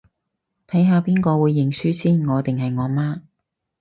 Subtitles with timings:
[0.67, 3.21] 睇下邊個會認輸先，我定係我媽